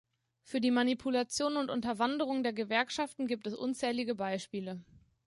[0.41, 4.81] Für die Manipulation und Unterwanderung der Gewerkschaften gibt es unzählige Beispiele.